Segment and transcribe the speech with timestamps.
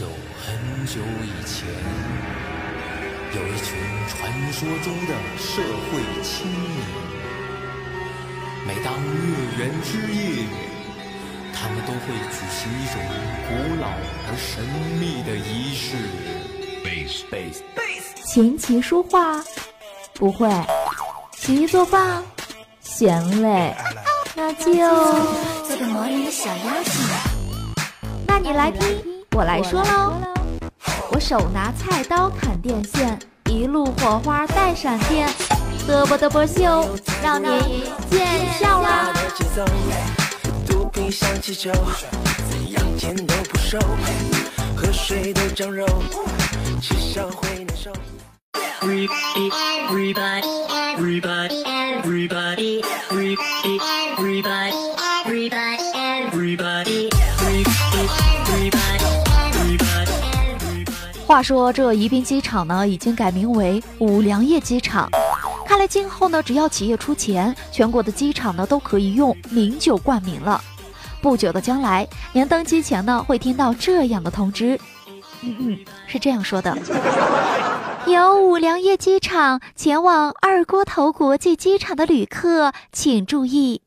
[0.00, 0.06] 久
[0.42, 1.68] 很久以前，
[3.36, 3.76] 有一群
[4.08, 6.80] 传说中的社会青年。
[8.66, 9.04] 每当月
[9.58, 10.46] 圆之夜，
[11.52, 12.96] 他们都会举行一种
[13.46, 13.88] 古老
[14.26, 14.64] 而神
[14.98, 15.94] 秘的仪式。
[16.82, 19.44] Base base base，琴棋书画
[20.14, 20.48] 不会，
[21.36, 22.24] 洗衣做饭
[22.80, 23.76] 嫌累，
[24.34, 27.02] 那就做个魔人的小妖精。
[28.26, 29.04] 那你来听，
[29.36, 30.14] 我来说喽。
[31.12, 35.28] 我手拿菜刀砍电线，一路火花带闪电，
[35.88, 36.88] 嘚啵嘚啵秀，
[37.22, 38.26] 让你见
[38.58, 39.12] 笑啦。
[40.66, 41.70] 肚皮像气球，
[42.48, 43.78] 怎样减都不瘦，
[44.76, 45.86] 喝水都长肉，
[46.80, 47.90] 吃少会难受。
[48.82, 49.50] Everybody,
[49.88, 50.42] everybody,
[50.96, 51.62] everybody,
[52.02, 52.82] everybody,
[54.16, 54.72] everybody,
[61.30, 65.08] 话说这宜宾机场呢，已经改名为五粮液机场。
[65.64, 70.60] 看来今后呢，只要企业出钱，全国的机场呢都可以用名酒冠名了。
[71.22, 74.76] 不久的将来，您登机前呢会听到这样的通知，
[75.42, 75.78] 嗯嗯，
[76.08, 76.76] 是这样说的：
[78.08, 83.82] 由五粮液机场前往二锅头国际机场的旅客，请注意，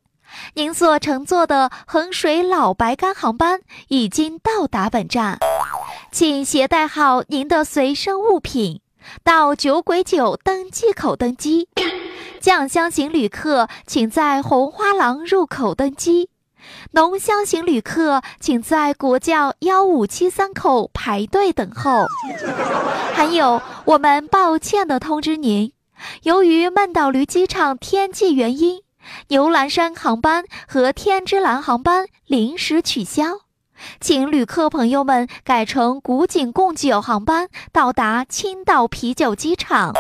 [0.54, 5.40] 您所乘坐的衡水老白干航班已经到达本站。
[6.14, 8.82] 请携带好您的随身物品，
[9.24, 11.68] 到酒鬼酒登机口登机。
[12.40, 16.30] 酱香型旅客请在红花廊入口登机，
[16.92, 22.06] 浓香型旅客请在国窖幺五七三口排队等候。
[23.16, 25.74] 还有，我们抱歉地通知您，
[26.22, 28.84] 由于曼岛驴机场天气原因，
[29.30, 33.40] 牛栏山航班和天之蓝航班临时取消。
[34.00, 39.94] 请旅客朋友们改乘古井贡酒航班到达青岛啤酒机场。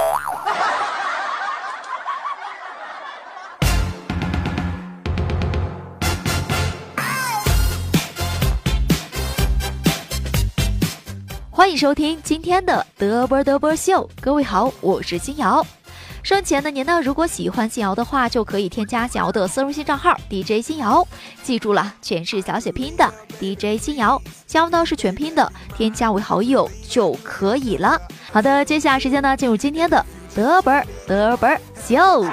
[11.49, 15.66] 欢迎收听今天的德波德波秀，各位好，我是金瑶。
[16.23, 17.01] 生前的您呢？
[17.01, 21.06] 如果喜欢新瑶的话，就可以添加新瑶的私人信账号 DJ 新瑶，
[21.44, 28.00] 记住了，全是小写拼的 DJ 新瑶，新瑶呢是全拼的，添加为好友就可以了。
[28.31, 30.03] 好的，接下来时间呢，进入今天的
[30.34, 32.25] 德本德本秀。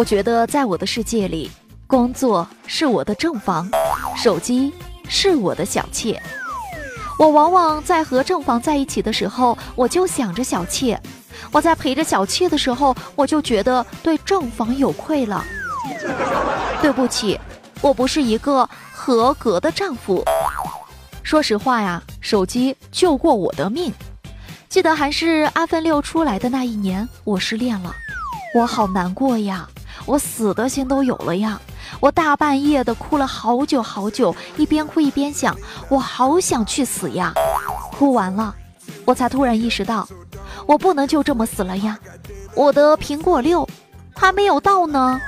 [0.00, 1.50] 我觉得，在我的世界里，
[1.86, 3.68] 工作是我的正房，
[4.16, 4.72] 手机
[5.06, 6.18] 是我的小妾。
[7.18, 10.96] 我往往在和正房在一起的时候，我就想着小妾；
[11.52, 15.44] 我在陪着小妾的时候，我就觉得对正房有愧了。
[16.80, 17.38] 对不起，
[17.82, 20.24] 我不是一个合格的丈夫。
[21.22, 23.92] 说实话呀，手机救过我的命。
[24.70, 27.94] 记得还是阿芬六出来的那一年，我失恋了，
[28.54, 29.68] 我好难过呀。
[30.10, 31.60] 我死的心都有了呀！
[32.00, 35.56] 我大半夜的哭了好久好久，一边哭一边想，
[35.88, 37.32] 我好想去死呀！
[37.92, 38.52] 哭完了，
[39.04, 40.08] 我才突然意识到，
[40.66, 41.96] 我不能就这么死了呀！
[42.56, 43.64] 我的苹果六
[44.16, 45.20] 还没有到呢。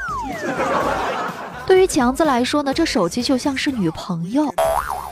[1.64, 4.52] 对于强子来说呢，这手机就像是女朋友。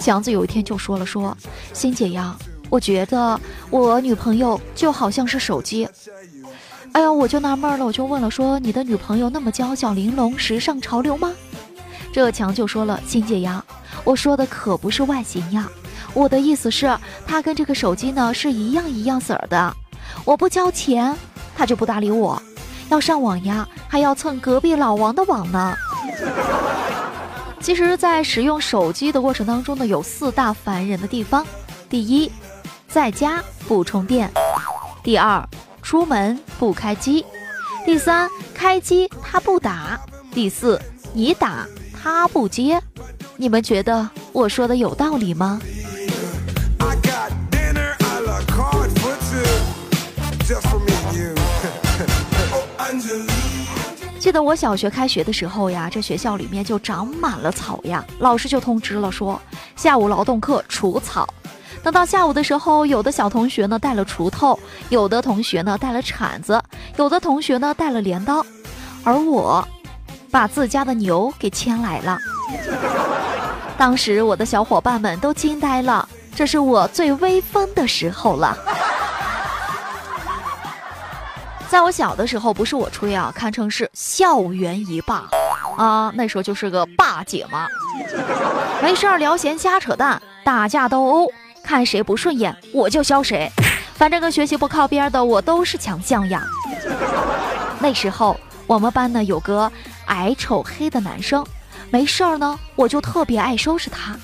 [0.00, 1.36] 强子有一天就说了：“说，
[1.72, 2.34] 欣姐呀，
[2.68, 3.40] 我觉得
[3.70, 5.88] 我女朋友就好像是手机。”
[6.92, 11.32] 哎呀，我就纳闷了，我就问了，说你的女朋友那么娇小玲珑、时尚潮流吗？
[12.12, 13.64] 这强就说了，欣姐呀，
[14.02, 15.68] 我说的可不是外形呀，
[16.12, 16.92] 我的意思是，
[17.26, 19.72] 她跟这个手机呢是一样一样色儿的。
[20.24, 21.14] 我不交钱，
[21.56, 22.36] 她就不搭理我；
[22.88, 25.76] 要上网呀，还要蹭隔壁老王的网呢。
[27.60, 31.46] 其实，在使用手机的过程当中呢，有四大烦人的地方：
[31.88, 32.32] 第一，
[32.88, 34.28] 在家不充电；
[35.04, 35.46] 第二，
[35.90, 37.26] 出门不开机。
[37.84, 39.98] 第三开机他不打。
[40.32, 40.80] 第四
[41.12, 42.80] 你打他不接。
[43.36, 45.60] 你们觉得我说的有道理吗？
[54.20, 58.04] 记得我小学开学的时候呀这学校里面就长满了草呀。
[58.20, 59.42] 老师就通知了说
[59.74, 61.28] 下午劳动课除草。
[61.82, 64.58] 等到下午的时候有的小同学呢带了锄头
[64.90, 66.60] 有的同学呢带了铲子，
[66.96, 68.44] 有的同学呢带了镰刀，
[69.04, 69.66] 而我，
[70.30, 72.18] 把自家的牛给牵来了。
[73.78, 78.58] 当时我的小伙伴们都惊呆了，这是我最威风的时候了。
[81.68, 85.22] 在我小的时候，不是我吹啊，堪称是校园一霸
[85.76, 86.12] 啊！
[86.16, 87.68] 那时候就是个霸姐嘛，
[88.82, 91.32] 没事儿聊闲瞎扯淡，打架斗殴，
[91.62, 93.48] 看谁不顺眼我就削谁，
[94.00, 96.42] 反正跟学习不靠边的我都是强项呀。
[97.78, 98.34] 那时候
[98.66, 99.70] 我们班呢有个
[100.06, 101.46] 矮丑黑的男生，
[101.90, 104.16] 没事儿呢我就特别爱收拾他。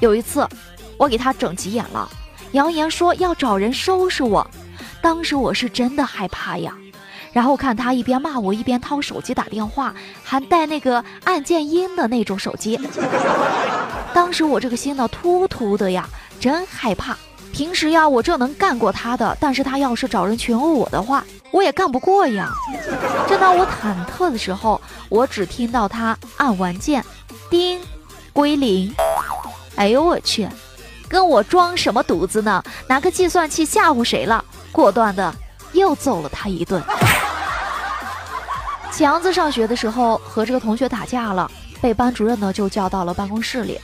[0.00, 0.44] 有一次
[0.96, 2.10] 我给他整急眼了，
[2.50, 4.44] 扬言说要找人收拾我，
[5.00, 6.76] 当时我是真的害怕呀。
[7.32, 9.94] 然后看他一边骂我，一边掏手机打电话，
[10.24, 12.76] 还带那个按键音的那种手机。
[14.12, 16.08] 当时我这个心呢突突的呀，
[16.40, 17.16] 真害怕。
[17.60, 22.50] 平时呀，我这能干过他的，但是他要是找人群殴我的话，我也干不过呀。
[23.28, 24.80] 正当我忐忑的时候，
[25.10, 27.04] 我只听到他按完键，
[27.50, 27.78] 叮，
[28.32, 28.90] 归零。
[29.76, 30.48] 哎呦我去，
[31.06, 32.64] 跟我装什么犊子呢？
[32.86, 34.42] 拿个计算器吓唬谁了？
[34.72, 35.30] 果断的
[35.74, 36.82] 又揍了他一顿。
[38.90, 43.78] 强子上学的时候和这个同学打架了，被班主任呢就叫到了办公室里。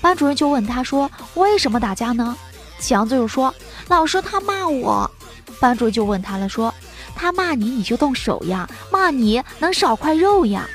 [0.00, 2.34] 班主任就问他说：“为什么打架呢？”
[2.80, 3.54] 强子就说
[3.88, 5.10] ：“老师他骂我。”
[5.60, 6.72] 班主任就问他了，说
[7.14, 10.66] ：“他骂你你就动手呀，骂你能少块肉呀？”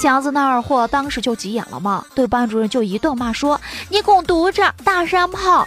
[0.00, 5.66] 强子那二货当时就急眼了嘛，对班主任就一顿骂说：“你滚犊子，大山炮！”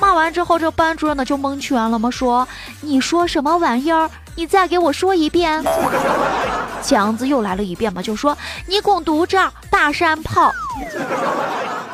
[0.00, 2.46] 骂完之后，这班主任呢就蒙圈了嘛，说
[2.82, 5.62] ：“你说什么玩意儿？”你再给我说一遍，
[6.82, 8.36] 强子又来了一遍嘛，就说
[8.66, 9.36] 你滚犊子，
[9.70, 10.50] 大山炮！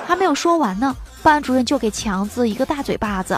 [0.07, 0.95] 还没有说完呢，
[1.27, 3.37] 班主任就给强子一个大嘴巴子，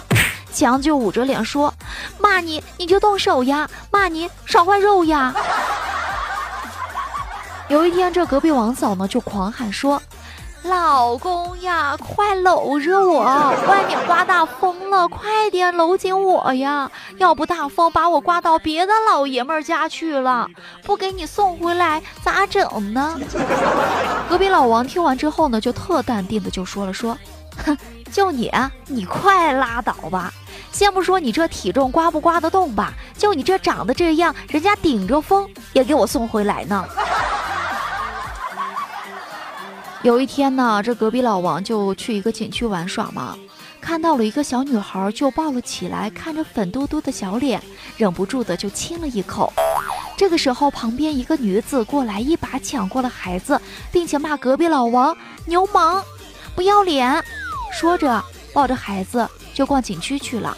[0.52, 1.72] 强子就捂着脸说
[2.20, 5.34] ：“骂你你就动手呀，骂你少块肉呀。”
[7.68, 10.02] 有一天，这隔壁王嫂呢就狂喊说。
[10.64, 13.24] 老公呀，快搂着我！
[13.66, 16.90] 外面刮大风了，快点搂紧我呀！
[17.16, 20.46] 要不大风把我刮到别的老爷们家去了，
[20.82, 23.18] 不给你送回来咋整呢？
[24.28, 27.16] 隔壁老王听完之后呢，就特淡定的就说了说，
[27.64, 27.76] 哼
[28.10, 28.50] 就你，
[28.86, 30.32] 你快拉倒吧！
[30.72, 36.84] 先不说你这体重刮不刮得动吧，就你这长得这样，人家顶着风也给我送回来呢。
[40.02, 43.36] 有一天呢，这隔壁老王就去一个景区玩耍嘛，
[43.80, 47.60] 看到了一个小女孩，就抱了起来，看着粉嘟嘟的小脸，
[47.96, 49.52] 忍不住的就亲了一口。
[50.16, 55.16] 这个时候，旁边一个女子过来，一把抢过了孩子，并且骂隔壁老王
[55.46, 56.02] 流氓，
[56.54, 57.22] 不要脸。
[57.72, 58.22] 说着，
[58.52, 60.56] 抱着孩子就逛景区去了。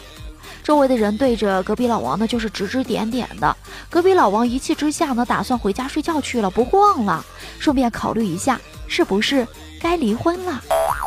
[0.63, 3.55] 周围的人对着隔壁老王呢，就是指指点点的。
[3.89, 7.23] 隔壁老王一气之下呢，打算回家睡觉去了，不逛了，
[7.59, 8.59] 顺便考虑一下。
[8.87, 9.47] 是不是
[9.81, 10.61] 该离婚了？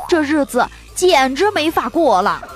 [0.09, 2.43] 这日子简直没法过了。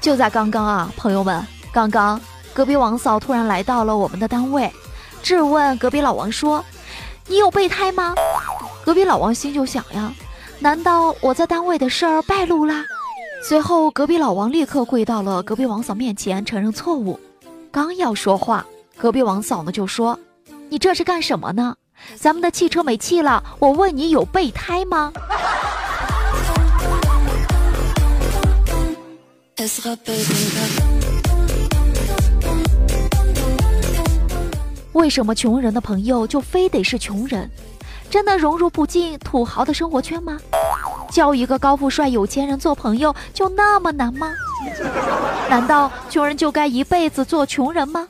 [0.00, 2.18] 就在刚刚啊，朋友们，刚刚
[2.54, 4.72] 隔壁王嫂突然来到了我们的单位，
[5.22, 6.64] 质问隔壁老王说
[7.28, 8.14] ：“你有备胎吗？”
[8.82, 10.10] 隔壁老王心就想呀，
[10.58, 12.84] 难道我在单位的事儿败露啦？
[13.42, 17.18] 随后，隔壁老王立刻跪到了隔壁王嫂面前承认错误。
[17.70, 20.18] 刚要说话，隔壁王嫂呢就说
[20.68, 21.76] ：“你这是干什么呢？”
[22.16, 25.12] 咱们的汽车没气了，我问你有备胎吗？
[34.92, 37.50] 为什么穷人的朋友就非得是穷人？
[38.10, 40.38] 真的融入不进土豪的生活圈吗？
[41.10, 44.32] 交一个高富帅有钱人做朋友就那么难吗？
[45.48, 48.08] 难道穷人就该一辈子做穷人吗？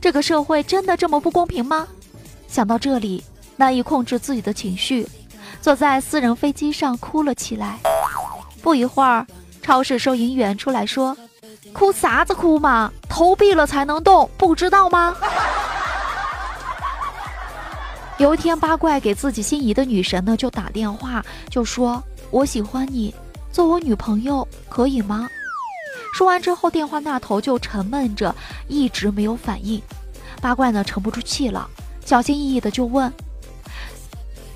[0.00, 1.86] 这个社会真的这么不公平吗？
[2.46, 3.22] 想到这里，
[3.56, 5.06] 难以控制自己的情绪，
[5.60, 7.78] 坐在私人飞机上哭了起来。
[8.62, 9.26] 不一会儿，
[9.62, 11.16] 超市收银员出来说
[11.72, 12.92] ：“哭啥子哭嘛？
[13.08, 15.14] 投币了才能动，不知道吗？”
[18.18, 23.14] 有一天，八怪给自己心仪的女神呢就打电话，就说：“我喜欢你，
[23.52, 25.28] 做我女朋友可以吗？”
[26.12, 28.34] 说完之后，电话那头就沉闷着，
[28.66, 29.80] 一直没有反应。
[30.40, 31.70] 八怪呢沉不住气了。
[32.04, 33.12] 小心翼翼的就问：“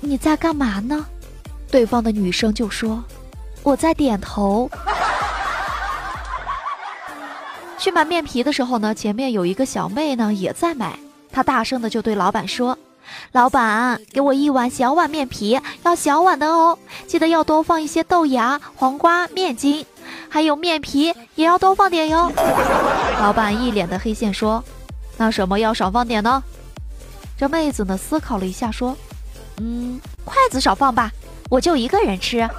[0.01, 1.05] 你在干嘛呢？”
[1.71, 3.01] 对方的女生就说
[3.63, 4.69] ：“我在点头。”
[7.79, 10.99] 去买面皮的时候呢，前面有一个小妹呢也在买，
[11.31, 12.77] 她大声的就对老板说
[13.31, 19.85] ：“老板，给我一碗小碗面皮，要小碗的哦，记得要多放一些豆芽、黄瓜、面筋，
[20.29, 22.31] 还有面皮也要多放点哟。
[23.19, 24.63] ”老板一脸的黑线说
[25.17, 26.43] ：“那什么要少放点呢？”
[27.37, 28.95] 这妹子呢思考了一下说
[29.59, 31.11] ：“嗯，筷子少放吧，
[31.49, 32.47] 我就一个人吃。”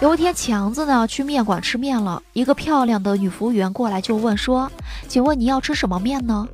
[0.00, 4.70] 有一天，强子呢去面馆吃面了，一个漂亮的女服务员过来就问说
[5.08, 6.46] ：“请问你要吃什么面呢？”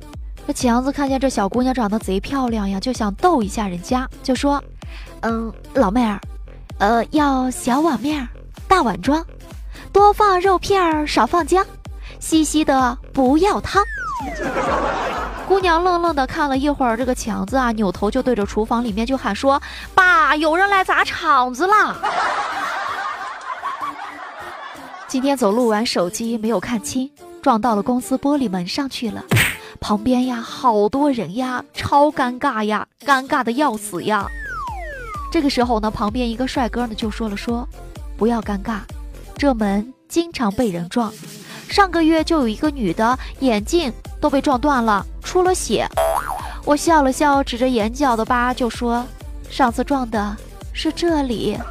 [0.45, 4.61] 这强子看见这小姑娘长得贼漂亮呀，就想逗一下人家，就说
[5.21, 6.19] ：“嗯，老妹儿，
[6.79, 8.27] 呃，要小碗面，
[8.67, 9.25] 大碗装，
[9.93, 11.65] 多放肉片儿，少放姜，
[12.19, 13.81] 稀稀的不要汤。”
[15.47, 19.61] 姑娘愣愣的看了一会儿，这个强子啊，扭头就对着厨房里面就喊说
[19.95, 21.95] ：“爸，有人来砸场子了！”
[25.07, 27.09] 今天走路玩手机没有看清，
[27.41, 29.23] 撞到了公司玻璃门上去了。
[29.83, 34.25] 旁边呀，好多人呀，超尴尬呀，尴尬的要死呀。
[35.29, 37.67] 这个时候呢，旁边一个帅哥呢就说了说
[38.15, 38.77] ：“不要尴尬，
[39.37, 41.11] 这门经常被人撞。
[41.67, 45.85] 上个月就有一个女的眼镜都被撞断了，出了血。”
[46.63, 49.05] 我笑了笑，指着眼角的疤就说
[49.51, 50.37] ：“上次撞的
[50.71, 51.59] 是这里。”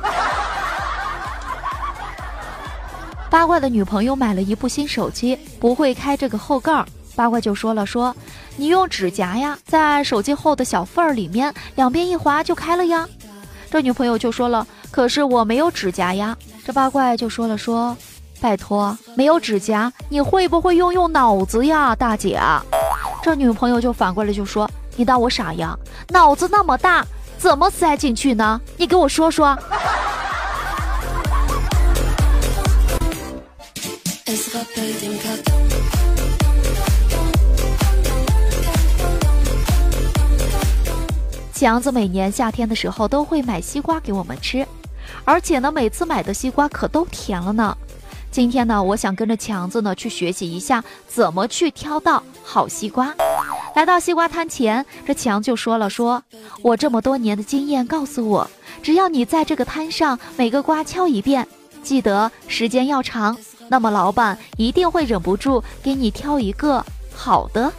[3.31, 8.14] 八卦的女朋友买了一部新手机，不会开这个后盖，八卦就说了说，
[8.57, 13.09] 你用指甲呀，在手机后的小缝儿里面两边一划就开了呀。
[13.71, 16.37] 这女朋友就说了，可是我没有指甲呀。
[16.64, 17.97] 这八怪就说了说，
[18.40, 22.40] 拜托，没有指甲，你会不会用用脑子呀，大姐？
[23.23, 25.78] 这女朋友就反过来就说，你当我傻呀？
[26.09, 27.04] 脑子那么大，
[27.38, 28.61] 怎么塞进去呢？
[28.76, 29.57] 你给我说说。
[41.62, 44.66] 强子每年夏天的时候都会买西瓜给我们吃，
[45.25, 47.78] 而且呢，每次买的西瓜可都甜了呢。
[48.33, 53.14] 今天呢，我想跟着强子呢去学习一下怎么去挑到好西瓜。
[53.76, 56.21] 来到西瓜摊前，这强就说了：“说
[56.62, 58.50] 我这么多年的经验告诉我，
[58.83, 61.47] 只要你在这个摊上每个瓜敲一遍，
[61.85, 63.38] 记得时间要长。”
[63.71, 67.73] 那么老板一定会忍不住给你挑一个好的。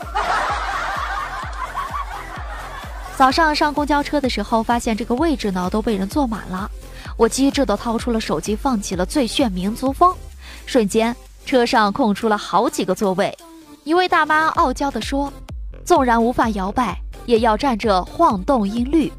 [3.23, 6.69] 早上上公交车的时候，发现这个位置呢都被人坐满了，
[7.15, 10.13] 我机智的掏出了手机，放起了最炫民族风，
[10.65, 11.15] 瞬间
[11.45, 13.33] 车上空出了好几个座位。
[13.85, 15.31] 一位大妈傲娇地说
[15.85, 19.09] ：“纵然无法摇摆，也要站着晃动音律。”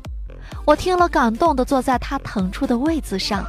[0.67, 3.43] 我听了感动的坐在她腾出的位子上。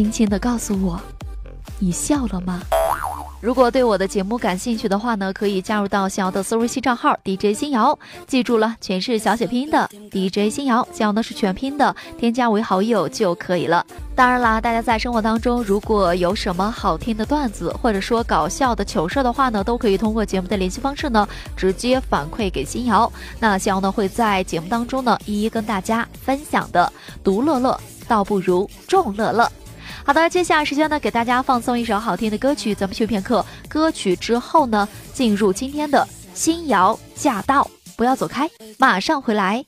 [0.00, 0.98] 轻轻的告诉我，
[1.78, 2.62] 你笑了吗？
[3.38, 13.84] 如果对我的节目感兴趣的话呢，可以加入到小的私微信账号 DJ 新瑶，记住了，全是小写拼音的 DJ 新瑶，瑶呢是全拼的，添加为好友就可以了。
[14.14, 23.10] 当然啦，大家在生活当中如果有什么好听的段子，或者说搞笑的糗事的话呢，都可以通过节目的联系方式呢，直接反馈给新瑶。
[23.38, 26.90] 那新瑶呢会在节目当中呢，一一跟大家分享的。
[27.22, 27.78] 独乐乐
[28.08, 29.50] 倒不如众乐乐。
[30.10, 33.46] 好的，接下来时间呢，给大家放送一首好听的歌曲，咱们休片刻。
[33.68, 39.64] 歌曲之后呢，进入今天的新瑶驾到，不要走开，马上回来。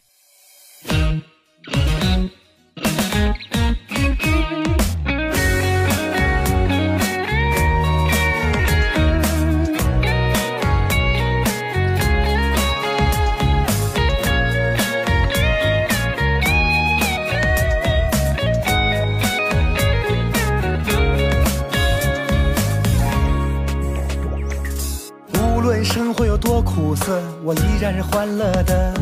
[27.43, 28.95] 我依然是欢乐的。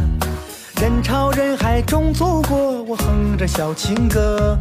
[0.81, 4.57] 人潮人海中走过，我哼着小情歌。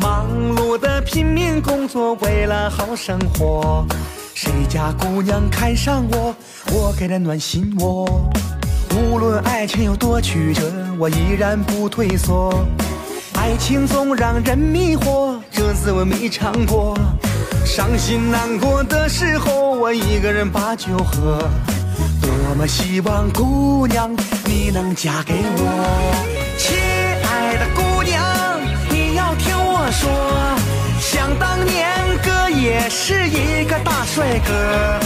[0.00, 3.84] 忙碌的拼命工作，为了好生活。
[4.34, 6.34] 谁家姑娘看上我，
[6.72, 8.06] 我给她暖心窝。
[8.96, 10.62] 无论爱情有多曲折，
[10.98, 12.64] 我依然不退缩。
[13.34, 16.98] 爱情总让人迷惑，这滋味没尝过。
[17.64, 21.38] 伤心难过的时候，我一个人把酒喝。
[22.20, 24.10] 多么希望姑娘
[24.44, 25.62] 你能嫁给我，
[26.58, 28.60] 亲爱的姑娘，
[28.90, 30.10] 你要听我说，
[31.00, 31.88] 想当年
[32.22, 34.98] 哥也是一个大帅哥。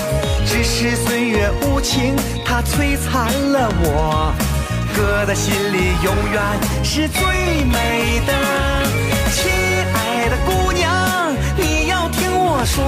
[0.46, 4.32] 只是岁月无情，它摧残了我。
[4.96, 6.40] 哥的心里永远
[6.84, 8.32] 是最美的。
[9.32, 9.50] 亲
[9.92, 12.84] 爱的姑娘，你要听我说，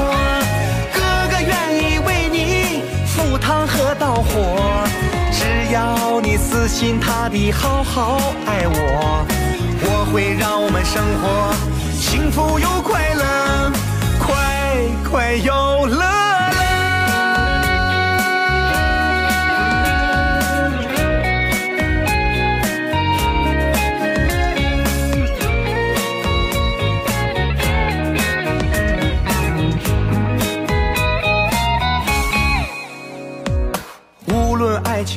[0.95, 1.52] 哥哥愿
[1.83, 2.83] 意为你
[3.16, 4.85] 赴汤和蹈火，
[5.32, 9.26] 只要你死心塌地好好爱我，
[9.80, 11.54] 我会让我们生活
[11.94, 13.73] 幸福又快乐，
[14.18, 14.76] 快
[15.11, 15.75] 快又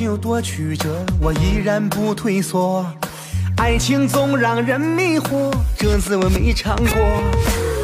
[0.04, 2.86] 有多曲折，我依然不退缩。
[3.56, 6.86] 爱情总让人迷惑，这滋味没尝过。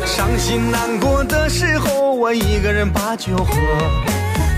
[0.06, 3.54] 伤心难过的时候，我一个人把酒喝。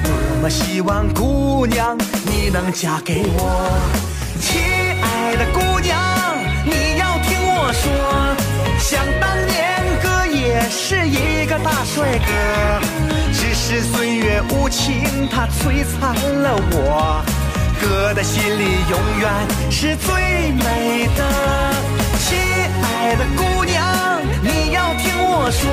[0.05, 3.77] 多么希望姑娘你能嫁给我，
[4.41, 4.61] 亲
[5.03, 5.99] 爱的姑娘，
[6.65, 8.37] 你要听我说，
[8.79, 12.81] 想当年哥也是一个大帅哥，
[13.33, 17.25] 只是岁月无情，它摧残了我。
[17.81, 19.31] 哥的心里永远
[19.71, 21.25] 是最美的，
[22.19, 22.39] 亲
[22.83, 25.71] 爱的姑娘，你要听我说，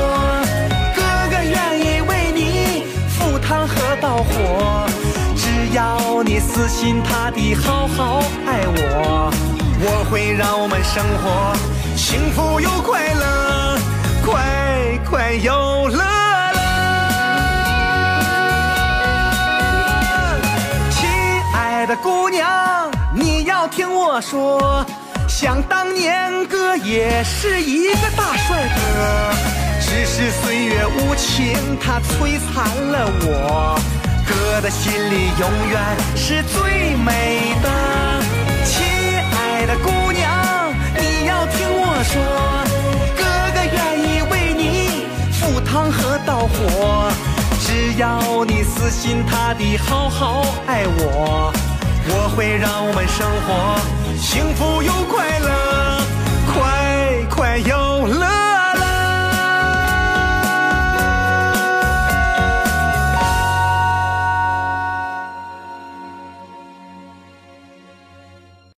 [0.95, 4.85] 哥哥愿意为你赴汤和蹈火，
[5.35, 9.31] 只要你死心塌地好好爱我，
[9.79, 11.55] 我会让我们生活
[11.95, 13.79] 幸福又快乐，
[14.25, 16.24] 快快又乐。
[21.85, 24.83] 的姑娘，你要听我说，
[25.27, 29.35] 想当年哥也是一个大帅哥，
[29.79, 33.79] 只是岁月无情，它摧残了我。
[34.27, 35.79] 哥的心里永远
[36.15, 37.69] 是最美的，
[38.65, 38.83] 亲
[39.37, 42.15] 爱的姑娘，你要听我说，
[43.15, 47.11] 哥哥愿意为你赴汤和蹈火。
[47.67, 51.51] 只要你死心塌地好好爱我，
[52.07, 56.01] 我会让我们生活幸福又快乐
[56.53, 58.54] 快快又乐。